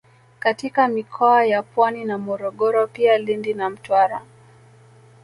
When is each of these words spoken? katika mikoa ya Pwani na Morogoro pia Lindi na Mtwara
katika 0.39 0.87
mikoa 0.87 1.45
ya 1.45 1.63
Pwani 1.63 2.05
na 2.05 2.17
Morogoro 2.17 2.87
pia 2.87 3.17
Lindi 3.17 3.53
na 3.53 3.69
Mtwara 3.69 4.21